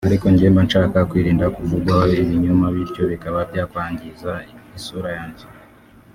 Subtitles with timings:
[0.07, 4.31] ariko njye mba nshaka kwirinda kuvugwaho ibinyoma bityo bikaba byakangiza
[4.77, 5.43] isura yanjye